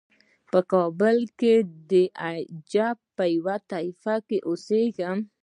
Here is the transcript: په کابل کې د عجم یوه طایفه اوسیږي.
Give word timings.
په 0.51 0.59
کابل 0.71 1.17
کې 1.39 1.53
د 1.91 1.91
عجم 2.27 2.97
یوه 3.35 3.55
طایفه 3.71 4.15
اوسیږي. 4.47 5.09